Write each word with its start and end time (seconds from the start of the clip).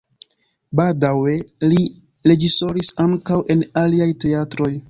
Baldaŭe 0.79 1.35
li 1.67 1.83
reĝisoris 2.31 2.93
ankaŭ 3.07 3.41
en 3.57 3.63
aliaj 3.87 4.13
teatroj. 4.27 4.77